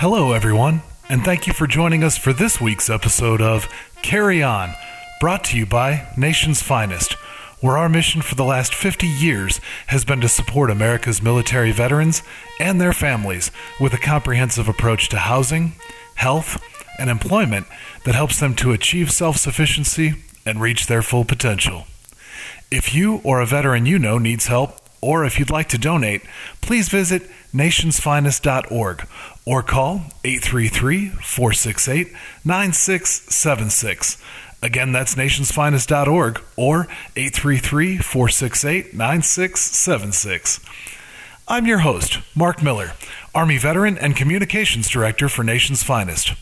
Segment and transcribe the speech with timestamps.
[0.00, 3.68] Hello, everyone, and thank you for joining us for this week's episode of
[4.00, 4.70] Carry On,
[5.18, 7.14] brought to you by Nation's Finest,
[7.60, 12.22] where our mission for the last 50 years has been to support America's military veterans
[12.60, 13.50] and their families
[13.80, 15.72] with a comprehensive approach to housing,
[16.14, 16.62] health,
[17.00, 17.66] and employment
[18.04, 20.14] that helps them to achieve self sufficiency
[20.46, 21.86] and reach their full potential.
[22.70, 26.22] If you or a veteran you know needs help, or if you'd like to donate,
[26.60, 29.06] please visit nationsfinest.org
[29.44, 32.12] or call 833 468
[32.44, 34.22] 9676.
[34.62, 40.60] Again, that's nationsfinest.org or 833 468 9676.
[41.46, 42.92] I'm your host, Mark Miller,
[43.34, 46.34] Army veteran and communications director for Nation's Finest.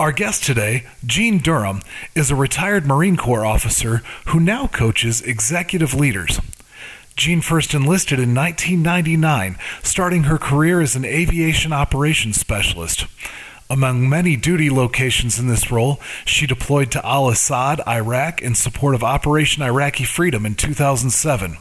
[0.00, 1.82] Our guest today, Jean Durham,
[2.14, 6.40] is a retired Marine Corps officer who now coaches executive leaders.
[7.16, 13.06] Jean first enlisted in 1999, starting her career as an aviation operations specialist.
[13.68, 18.96] Among many duty locations in this role, she deployed to Al Asad, Iraq, in support
[18.96, 21.56] of Operation Iraqi Freedom in 2007.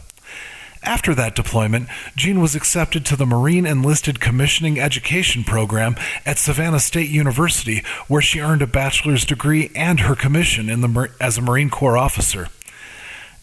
[0.82, 6.80] After that deployment, Jean was accepted to the Marine Enlisted Commissioning Education Program at Savannah
[6.80, 11.70] State University, where she earned a bachelor's degree and her commission the, as a Marine
[11.70, 12.48] Corps officer.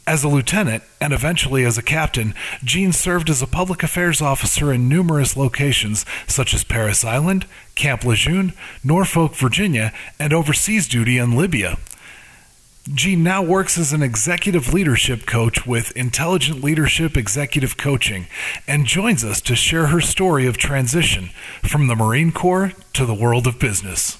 [0.09, 4.73] As a lieutenant, and eventually as a captain, Jean served as a public affairs officer
[4.73, 8.53] in numerous locations such as Parris Island, Camp Lejeune,
[8.85, 11.77] Norfolk, Virginia, and overseas duty in Libya.
[12.95, 18.29] Jean now works as an executive leadership coach with Intelligent Leadership Executive Coaching
[18.69, 21.31] and joins us to share her story of transition
[21.65, 24.19] from the Marine Corps to the world of business.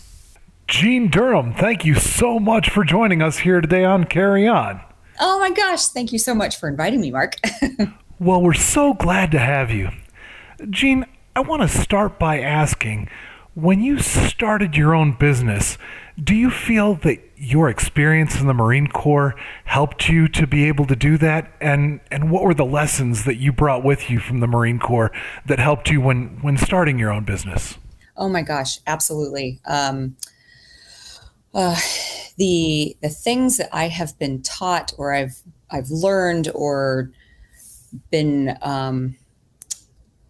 [0.67, 4.81] Jean Durham, thank you so much for joining us here today on Carry On.
[5.19, 7.35] Oh my gosh, thank you so much for inviting me, Mark.
[8.19, 9.91] well, we're so glad to have you.
[10.71, 13.09] Jean, I want to start by asking
[13.57, 15.79] when you started your own business,
[16.23, 19.35] do you feel that your experience in the Marine Corps
[19.65, 21.53] helped you to be able to do that?
[21.59, 25.11] And and what were the lessons that you brought with you from the Marine Corps
[25.47, 27.79] that helped you when when starting your own business?
[28.17, 29.61] Oh my gosh, absolutely.
[29.67, 30.17] Um,
[31.57, 31.77] uh,
[32.37, 37.11] the the things that I have been taught or I've I've learned or
[38.11, 39.17] been um,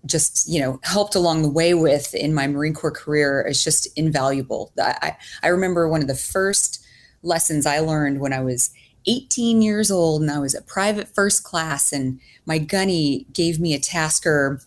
[0.06, 3.88] just you know helped along the way with in my Marine Corps career is just
[3.96, 4.72] invaluable.
[4.78, 6.84] I, I remember one of the first
[7.22, 8.70] lessons I learned when I was
[9.06, 13.74] 18 years old and I was a private first class and my gunny gave me
[13.74, 14.60] a tasker.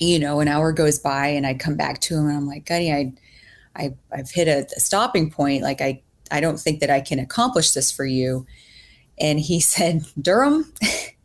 [0.00, 2.66] You know, an hour goes by and I come back to him and I'm like,
[2.66, 3.12] Gunny, I,
[3.76, 5.62] I I've hit a, a stopping point.
[5.62, 8.46] Like I I don't think that I can accomplish this for you.
[9.18, 10.72] And he said, Durham,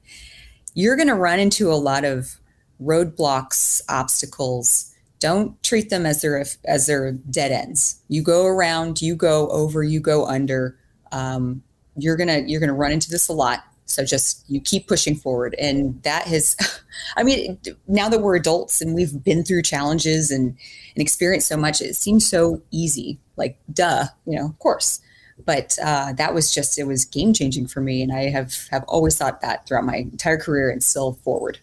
[0.74, 2.40] you're going to run into a lot of
[2.82, 4.94] roadblocks, obstacles.
[5.20, 8.02] Don't treat them as their as their dead ends.
[8.08, 10.78] You go around, you go over, you go under.
[11.12, 11.62] Um,
[11.98, 13.64] you're gonna you're gonna run into this a lot.
[13.90, 16.56] So just you keep pushing forward, and that has,
[17.18, 20.58] I mean, now that we're adults and we've been through challenges and
[20.96, 23.20] and experienced so much, it seems so easy.
[23.36, 25.02] Like, duh, you know, of course.
[25.46, 28.02] But uh, that was just it was game changing for me.
[28.02, 31.60] And i have have always thought that throughout my entire career and still forward.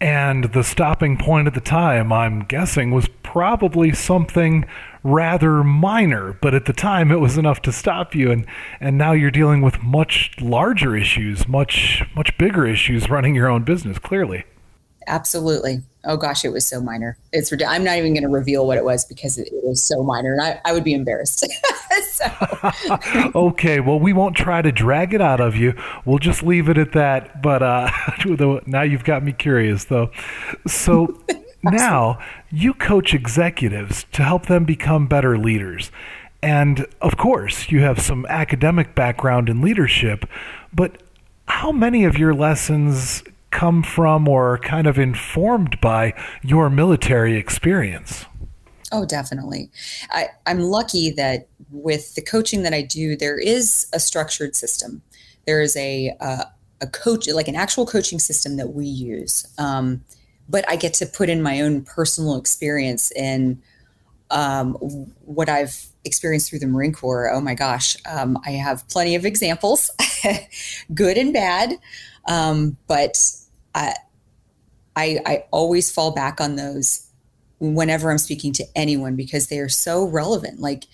[0.00, 4.64] And the stopping point at the time, I'm guessing, was probably something
[5.04, 8.30] rather minor, but at the time it was enough to stop you.
[8.30, 8.46] And,
[8.80, 13.62] and now you're dealing with much larger issues, much, much bigger issues running your own
[13.62, 14.46] business, clearly.
[15.06, 15.82] Absolutely.
[16.06, 17.18] Oh gosh, it was so minor.
[17.30, 20.02] It's I'm not even going to reveal what it was because it, it was so
[20.02, 21.46] minor, and I, I would be embarrassed.
[23.34, 25.74] okay, well, we won't try to drag it out of you.
[26.06, 27.42] We'll just leave it at that.
[27.42, 27.90] But uh,
[28.66, 30.10] now you've got me curious, though.
[30.66, 31.20] So
[31.72, 32.18] now
[32.50, 35.90] you coach executives to help them become better leaders.
[36.42, 40.26] And of course, you have some academic background in leadership,
[40.72, 41.02] but
[41.48, 46.12] how many of your lessons come from or kind of informed by
[46.42, 48.26] your military experience?
[48.92, 49.70] Oh, definitely.
[50.10, 55.02] I, I'm lucky that with the coaching that I do, there is a structured system.
[55.46, 56.44] There is a uh,
[56.80, 59.46] a coach, like an actual coaching system that we use.
[59.58, 60.04] Um,
[60.48, 63.62] but I get to put in my own personal experience in
[64.30, 64.74] um,
[65.24, 67.30] what I've experienced through the Marine Corps.
[67.32, 69.90] Oh my gosh, um, I have plenty of examples,
[70.94, 71.74] good and bad.
[72.26, 73.16] Um, but
[73.74, 73.94] I,
[74.96, 77.06] I, I always fall back on those
[77.58, 80.60] whenever I'm speaking to anyone because they are so relevant.
[80.60, 80.84] Like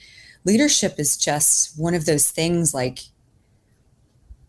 [0.44, 3.00] leadership is just one of those things like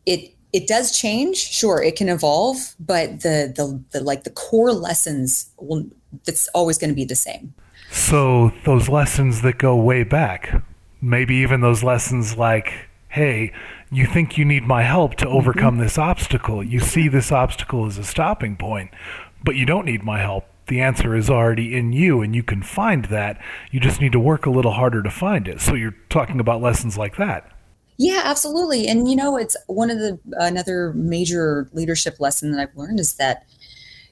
[0.05, 4.71] it it does change sure it can evolve but the the, the like the core
[4.71, 5.85] lessons will
[6.25, 7.53] that's always going to be the same
[7.93, 10.63] So those lessons that go way back,
[10.99, 13.53] maybe even those lessons like, hey,
[13.91, 15.83] you think you need my help to overcome mm-hmm.
[15.83, 16.63] this obstacle.
[16.63, 18.89] You see this obstacle as a stopping point,
[19.43, 20.45] but you don't need my help.
[20.67, 23.39] The answer is already in you, and you can find that.
[23.69, 25.61] You just need to work a little harder to find it.
[25.61, 27.52] So you're talking about lessons like that.
[28.03, 28.87] Yeah, absolutely.
[28.89, 33.13] And you know, it's one of the another major leadership lesson that I've learned is
[33.13, 33.45] that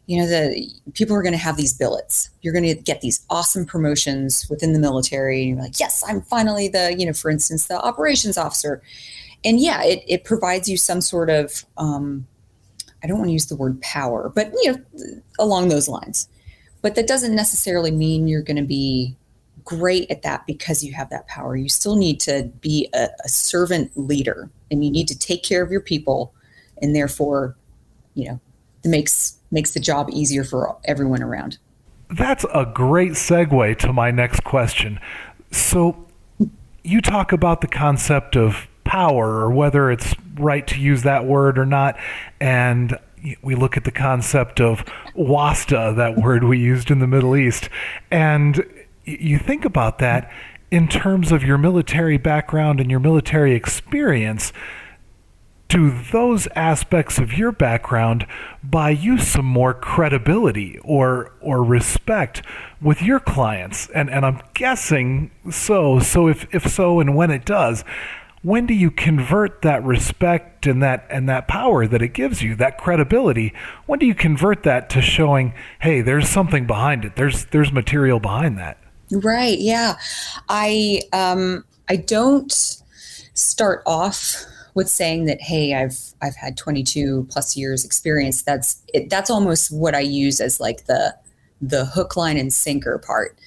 [0.07, 2.29] you know the people are going to have these billets.
[2.41, 6.21] You're going to get these awesome promotions within the military and you're like yes i'm
[6.21, 8.81] finally the you know for instance the operations officer.
[9.43, 12.25] And yeah it, it provides you some sort of um,
[13.03, 16.29] i don't want to use the word power but you know along those lines.
[16.81, 19.15] But that doesn't necessarily mean you're going to be
[19.66, 23.30] great at that because you have that power you still need to be a, a
[23.30, 26.34] servant leader and you need to take care of your people
[26.81, 27.56] and therefore
[28.16, 28.40] you know
[28.84, 31.58] it makes makes the job easier for everyone around.
[32.10, 35.00] That's a great segue to my next question.
[35.52, 36.08] So,
[36.84, 41.60] you talk about the concept of power, or whether it's right to use that word
[41.60, 41.98] or not,
[42.40, 42.98] and
[43.44, 47.69] we look at the concept of wasta, that word we used in the Middle East,
[48.10, 48.66] and
[49.19, 50.31] you think about that
[50.69, 54.54] in terms of your military background and your military experience
[55.69, 58.28] to those aspects of your background
[58.62, 62.42] buy you some more credibility or or respect
[62.81, 63.90] with your clients?
[63.90, 66.00] And and I'm guessing so.
[66.00, 67.84] So if if so and when it does
[68.44, 72.56] when do you convert that respect and that and that power that it gives you
[72.56, 73.54] that credibility
[73.86, 77.16] when do you convert that to showing hey there's something behind it?
[77.16, 78.81] There's there's material behind that
[79.12, 79.96] right yeah.
[80.50, 82.81] I um i don't
[83.34, 84.44] start off
[84.74, 88.44] with saying that hey i've i've had 22 plus years experience.
[88.44, 91.16] That's it, that's almost what i use as like the
[91.62, 93.38] the hook line and sinker part.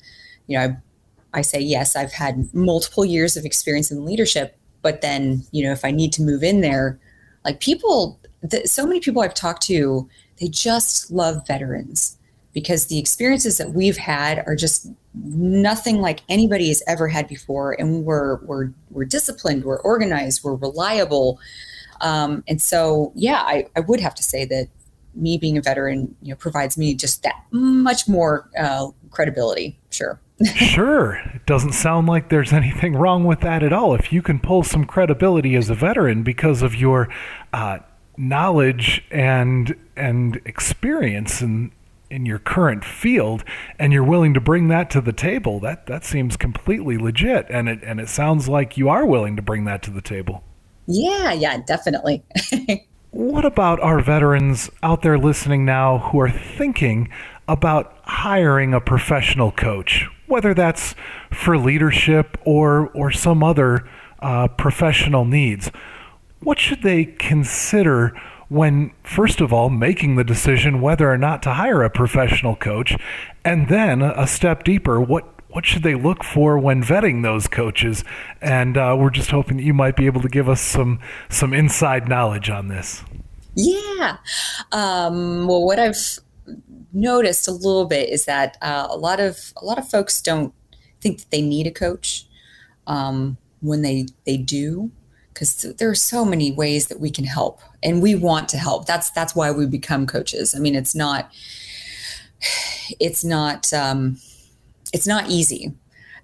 [0.47, 5.01] You know I, I say yes i've had multiple years of experience in leadership but
[5.01, 7.01] then you know if i need to move in there
[7.45, 10.09] like people the, so many people i've talked to
[10.39, 12.19] they just love veterans
[12.55, 17.73] because the experiences that we've had are just nothing like anybody has ever had before.
[17.73, 21.39] And we're we're we're disciplined we're organized we're reliable.
[22.01, 24.69] Um, and so yeah I, I would have to say that
[25.15, 30.21] me being a veteran you know provides me just that much more uh, credibility sure.
[30.57, 31.15] Sure.
[31.33, 33.95] It doesn't sound like there's anything wrong with that at all.
[33.95, 37.09] If you can pull some credibility as a veteran because of your
[37.53, 37.79] uh,
[38.17, 41.71] knowledge and and experience and
[42.15, 43.43] in your current field
[43.77, 47.69] and you're willing to bring that to the table that that seems completely legit and
[47.69, 50.45] it and it sounds like you are willing to bring that to the table.
[50.87, 52.23] Yeah yeah definitely.
[53.11, 57.11] What about our veterans out there listening now who are thinking
[57.47, 60.97] about hiring a professional coach whether that's
[61.31, 63.89] for leadership or or some other
[64.19, 65.71] uh, professional needs?
[66.41, 71.55] What should they consider when, first of all, making the decision whether or not to
[71.55, 72.97] hire a professional coach,
[73.45, 78.03] and then a step deeper, what what should they look for when vetting those coaches?
[78.43, 80.99] And uh, we're just hoping that you might be able to give us some
[81.29, 83.05] some inside knowledge on this.
[83.55, 84.17] Yeah.
[84.73, 86.19] Um, well, what I've
[86.93, 90.53] noticed a little bit is that uh, a lot of a lot of folks don't
[91.01, 92.27] think that they need a coach.
[92.87, 94.91] Um, when they they do,
[95.35, 98.87] because there are so many ways that we can help and we want to help.
[98.87, 100.55] That's that's why we become coaches.
[100.55, 101.31] I mean it's not
[103.01, 104.19] it's not um,
[104.93, 105.75] it's not easy.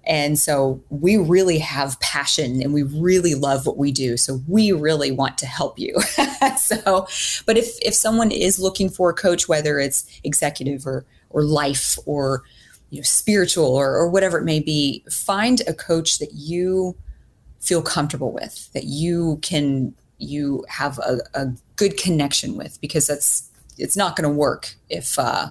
[0.03, 4.17] And so we really have passion and we really love what we do.
[4.17, 5.95] So we really want to help you.
[6.57, 7.07] So
[7.45, 11.97] but if if someone is looking for a coach whether it's executive or or life
[12.05, 12.43] or
[12.91, 16.95] you know spiritual or, or whatever it may be find a coach that you
[17.61, 23.49] feel comfortable with, that you can you have a, a good connection with, because that's
[23.77, 25.47] it's not going to work if uh,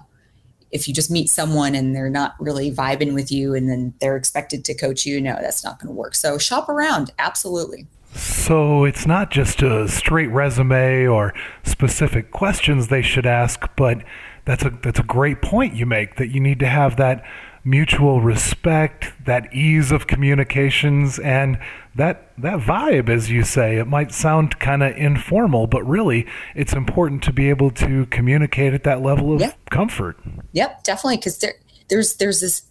[0.71, 4.17] if you just meet someone and they're not really vibing with you, and then they're
[4.17, 5.21] expected to coach you.
[5.21, 6.15] No, that's not going to work.
[6.15, 7.87] So shop around, absolutely.
[8.15, 13.99] So it's not just a straight resume or specific questions they should ask, but
[14.45, 17.25] that's a that's a great point you make that you need to have that
[17.65, 21.59] mutual respect, that ease of communications, and
[21.95, 23.77] that that vibe, as you say.
[23.77, 28.75] It might sound kind of informal, but really, it's important to be able to communicate
[28.75, 29.59] at that level of yep.
[29.71, 30.19] comfort.
[30.53, 31.55] Yep, definitely, because there,
[31.89, 32.63] there's there's this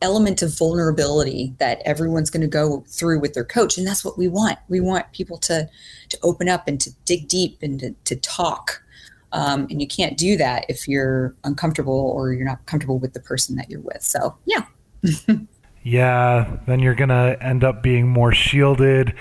[0.00, 4.16] element of vulnerability that everyone's going to go through with their coach and that's what
[4.16, 5.68] we want we want people to
[6.08, 8.80] to open up and to dig deep and to, to talk
[9.32, 13.20] um, and you can't do that if you're uncomfortable or you're not comfortable with the
[13.20, 14.02] person that you're with.
[14.02, 14.64] So, yeah.
[15.82, 19.14] yeah, then you're going to end up being more shielded,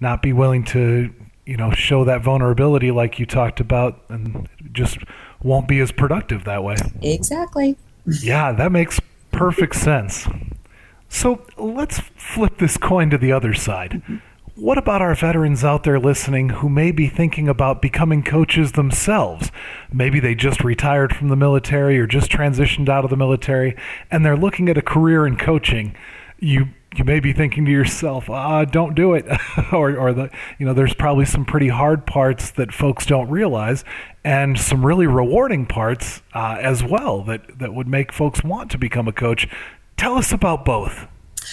[0.00, 1.12] not be willing to,
[1.46, 4.98] you know, show that vulnerability like you talked about, and just
[5.42, 6.76] won't be as productive that way.
[7.02, 7.76] Exactly.
[8.22, 9.00] yeah, that makes
[9.30, 10.26] perfect sense.
[11.08, 14.00] So let's flip this coin to the other side.
[14.56, 19.52] What about our veterans out there listening who may be thinking about becoming coaches themselves?
[19.92, 23.76] Maybe they just retired from the military or just transitioned out of the military
[24.10, 25.94] and they're looking at a career in coaching.
[26.38, 29.24] You you may be thinking to yourself, ah, don't do it.
[29.72, 30.28] or, or the,
[30.58, 33.84] you know, there's probably some pretty hard parts that folks don't realize
[34.24, 38.78] and some really rewarding parts uh, as well that, that would make folks want to
[38.78, 39.48] become a coach.
[39.96, 41.06] Tell us about both.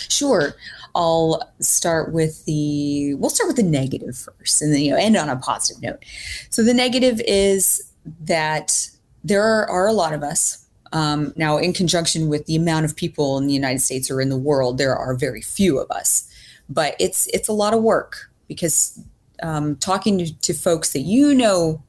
[0.09, 0.55] Sure.
[0.95, 5.15] I'll start with the we'll start with the negative first and then you know end
[5.15, 6.03] on a positive note.
[6.49, 8.89] So the negative is that
[9.23, 12.95] there are, are a lot of us um, now, in conjunction with the amount of
[12.95, 16.29] people in the United States or in the world, there are very few of us,
[16.69, 18.99] but it's it's a lot of work because
[19.43, 21.81] um, talking to, to, folks that you know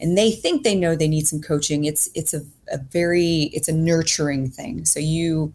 [0.00, 1.84] and they think they know they need some coaching.
[1.84, 4.84] It's it's a, a very it's a nurturing thing.
[4.84, 5.52] So you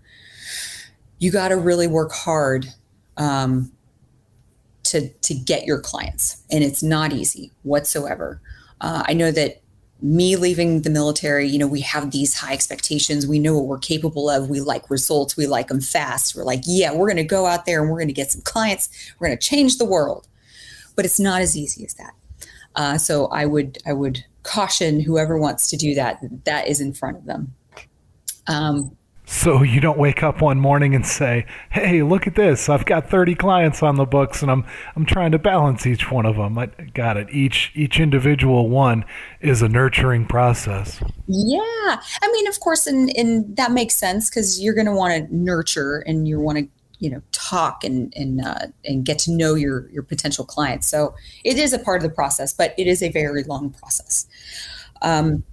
[1.19, 2.67] you got to really work hard
[3.17, 3.71] um,
[4.83, 8.41] to to get your clients, and it's not easy whatsoever.
[8.81, 9.61] Uh, I know that
[10.01, 13.25] me leaving the military, you know, we have these high expectations.
[13.25, 14.49] We know what we're capable of.
[14.49, 15.35] We like results.
[15.35, 16.35] We like them fast.
[16.35, 18.41] We're like, yeah, we're going to go out there and we're going to get some
[18.41, 18.89] clients.
[19.17, 20.27] We're going to change the world.
[20.95, 22.13] But it's not as easy as that.
[22.75, 26.19] Uh, so I would I would caution whoever wants to do that.
[26.45, 27.55] That is in front of them.
[28.47, 28.96] Um,
[29.29, 32.69] so you don't wake up one morning and say, "Hey, look at this!
[32.69, 34.65] I've got 30 clients on the books, and I'm
[34.95, 37.27] I'm trying to balance each one of them." I got it.
[37.29, 39.03] Each each individual one
[39.41, 41.01] is a nurturing process.
[41.27, 45.27] Yeah, I mean, of course, and and that makes sense because you're going to want
[45.27, 46.67] to nurture and you want to
[46.99, 50.87] you know talk and and uh, and get to know your your potential clients.
[50.87, 54.25] So it is a part of the process, but it is a very long process.
[55.01, 55.43] Um,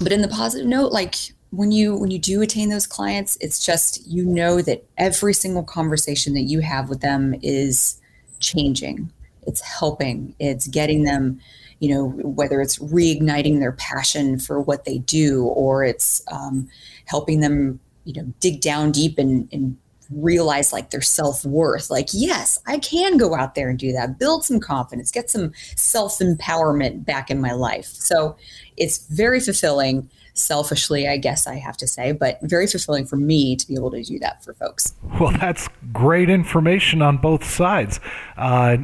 [0.00, 1.14] but in the positive note, like
[1.56, 5.62] when you when you do attain those clients it's just you know that every single
[5.62, 8.00] conversation that you have with them is
[8.44, 9.10] changing.
[9.46, 10.34] It's helping.
[10.38, 11.40] It's getting them
[11.80, 16.68] you know whether it's reigniting their passion for what they do or it's um,
[17.06, 19.76] helping them you know dig down deep and, and
[20.10, 24.44] realize like their self-worth like yes i can go out there and do that build
[24.44, 28.36] some confidence get some self-empowerment back in my life so
[28.76, 33.56] it's very fulfilling selfishly, I guess I have to say, but very fulfilling for me
[33.56, 34.94] to be able to do that for folks.
[35.18, 38.00] Well, that's great information on both sides.
[38.36, 38.78] Uh,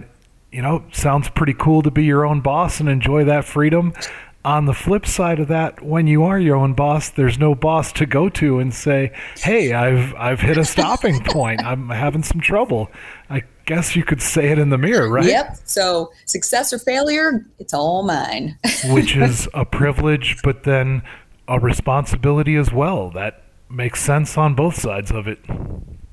[0.52, 3.92] you know, sounds pretty cool to be your own boss and enjoy that freedom.
[4.42, 7.92] On the flip side of that, when you are your own boss, there's no boss
[7.92, 11.62] to go to and say, "Hey, I've I've hit a stopping point.
[11.62, 12.90] I'm having some trouble."
[13.28, 15.26] I guess you could say it in the mirror, right?
[15.26, 15.58] Yep.
[15.64, 18.58] So, success or failure, it's all mine.
[18.86, 21.02] Which is a privilege, but then
[21.46, 23.10] a responsibility as well.
[23.10, 25.42] That makes sense on both sides of it.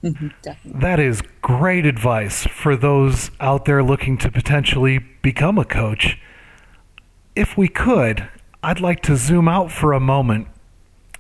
[0.04, 6.20] Mm-hmm, that is great advice for those out there looking to potentially become a coach.
[7.38, 8.28] If we could,
[8.64, 10.48] I'd like to zoom out for a moment.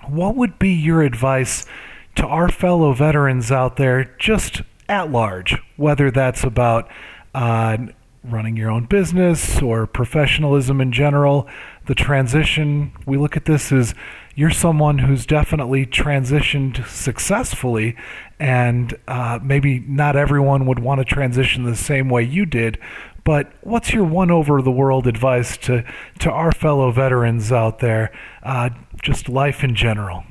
[0.07, 1.67] What would be your advice
[2.15, 6.89] to our fellow veterans out there, just at large, whether that's about
[7.35, 7.77] uh,
[8.23, 11.47] running your own business or professionalism in general,
[11.85, 13.93] the transition, we look at this as
[14.33, 17.95] you're someone who's definitely transitioned successfully,
[18.39, 22.79] and uh, maybe not everyone would want to transition the same way you did.
[23.27, 25.83] But what's your one over the world advice to,
[26.19, 28.69] to our fellow veterans out there, uh,
[29.03, 30.23] just life in general?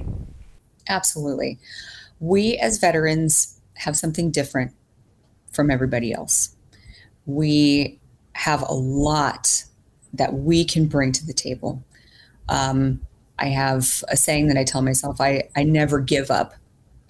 [0.88, 1.58] Absolutely.
[2.20, 4.72] We as veterans have something different
[5.52, 6.56] from everybody else
[7.26, 7.98] we
[8.32, 9.64] have a lot
[10.14, 11.82] that we can bring to the table.
[12.48, 13.00] Um,
[13.38, 16.54] I have a saying that I tell myself I, I never give up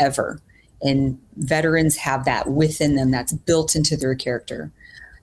[0.01, 0.41] ever.
[0.83, 4.73] And veterans have that within them that's built into their character.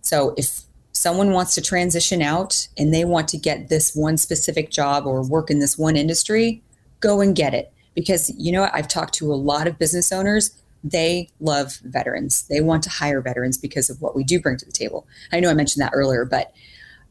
[0.04, 4.70] So if someone wants to transition out and they want to get this one specific
[4.70, 6.62] job or work in this one industry,
[7.00, 7.74] go and get it.
[7.96, 10.52] Because you know, I've talked to a lot of business owners
[10.84, 12.44] they love veterans.
[12.50, 15.08] They want to hire veterans because of what we do bring to the table.
[15.32, 16.54] I know I mentioned that earlier, but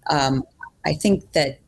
[0.08, 0.44] um,
[0.84, 1.58] I think that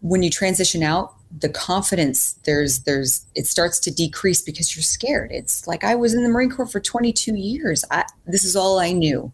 [0.00, 5.30] when you transition out, the confidence there's there's it starts to decrease because you're scared.
[5.32, 7.84] It's like I was in the Marine Corps for 22 years.
[7.90, 9.32] I, this is all I knew,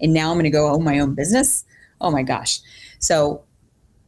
[0.00, 1.64] and now I'm going to go own my own business.
[2.00, 2.60] Oh my gosh!
[2.98, 3.42] So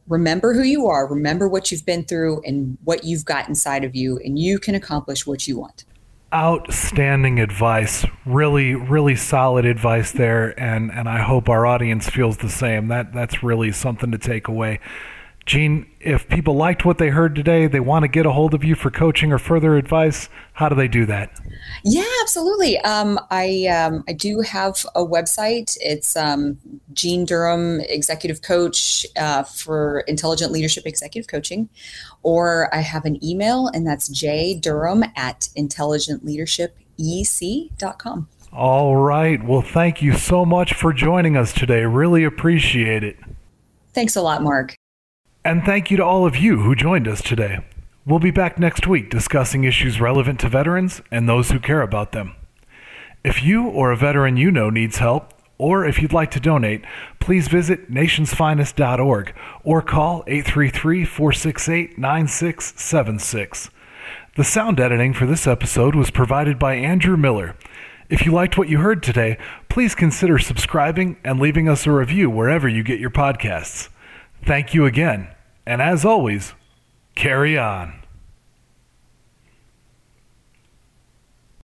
[0.07, 1.07] remember who you are.
[1.07, 4.75] Remember what you've been through and what you've got inside of you, and you can
[4.75, 5.85] accomplish what you want.
[6.33, 8.05] outstanding advice.
[8.25, 12.87] Really, really solid advice there, and and I hope our audience feels the same.
[12.87, 14.79] That that's really something to take away.
[15.45, 18.63] Jean, if people liked what they heard today, they want to get a hold of
[18.63, 21.37] you for coaching or further advice, how do they do that?
[21.83, 22.77] Yeah, absolutely.
[22.79, 25.77] Um, I um, I do have a website.
[25.81, 26.57] It's um,
[26.93, 31.67] Jean Durham, Executive Coach uh, for Intelligent Leadership Executive Coaching,
[32.21, 38.29] or I have an email, and that's jdurham at intelligentleadershipec.com.
[38.53, 39.43] All right.
[39.43, 41.85] Well, thank you so much for joining us today.
[41.85, 43.17] Really appreciate it.
[43.93, 44.75] Thanks a lot, Mark.
[45.45, 47.59] And thank you to all of you who joined us today.
[48.05, 52.13] We'll be back next week discussing issues relevant to veterans and those who care about
[52.13, 52.35] them.
[53.25, 56.85] If you or a veteran you know needs help, or if you'd like to donate,
[57.19, 59.35] please visit nationsfinest.org
[59.65, 63.69] or call 833 468 9676.
[64.35, 67.55] The sound editing for this episode was provided by Andrew Miller.
[68.09, 72.29] If you liked what you heard today, please consider subscribing and leaving us a review
[72.29, 73.89] wherever you get your podcasts.
[74.45, 75.29] Thank you again,
[75.65, 76.53] and as always,
[77.15, 78.02] carry on.